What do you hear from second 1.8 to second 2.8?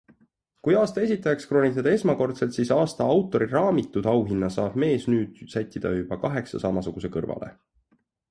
ta esmakordselt, siis